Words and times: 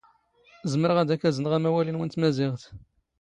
ⵣⵎⵔⵖ 0.71 0.97
ⴰⴷ 1.01 1.07
ⴰⴽ 1.15 1.23
ⴰⵣⵏⵖ 1.29 1.51
ⴰⵎⴰⵡⴰⵍ 1.57 1.87
ⵉⵏⵓ 1.89 2.03
ⵏ 2.05 2.07
ⵜⵎⴰⵣⵉⵖⵜ. 2.13 2.63